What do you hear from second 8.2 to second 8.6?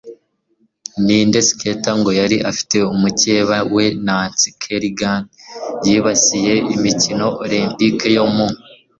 mu